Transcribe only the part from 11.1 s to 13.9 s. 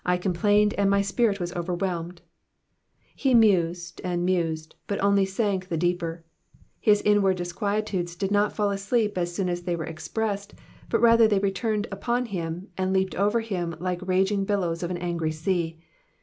they returned upon him, and leaped over him